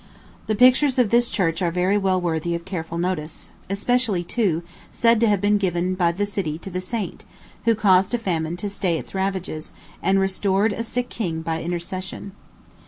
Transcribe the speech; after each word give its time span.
The 0.47 0.55
pictures 0.55 0.97
of 0.97 1.11
this 1.11 1.29
church 1.29 1.61
are 1.61 1.69
very 1.69 1.95
well 1.95 2.19
worthy 2.19 2.55
of 2.55 2.65
careful 2.65 2.97
notice 2.97 3.49
especially 3.69 4.23
two, 4.23 4.63
said 4.91 5.19
to 5.19 5.27
have 5.27 5.39
been 5.39 5.59
given 5.59 5.93
by 5.93 6.11
the 6.11 6.25
city 6.25 6.57
to 6.57 6.71
the 6.71 6.81
saint, 6.81 7.23
who 7.65 7.75
caused 7.75 8.15
a 8.15 8.17
famine 8.17 8.57
to 8.57 8.67
stay 8.67 8.97
its 8.97 9.13
ravages, 9.13 9.71
and 10.01 10.19
restored 10.19 10.73
a 10.73 10.81
sick 10.81 11.09
king 11.09 11.43
by 11.43 11.61
intercession. 11.61 12.31